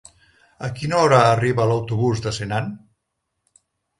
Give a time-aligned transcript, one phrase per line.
[0.67, 2.73] A quina hora arriba l'autobús de Senan?